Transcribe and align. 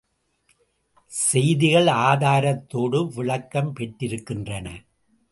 செய்திகள் 1.11 1.87
ஆதாரத்தோடு 1.87 2.99
விளக்கம் 3.13 3.75
பெற்றிருக்கின்றன. 3.75 4.67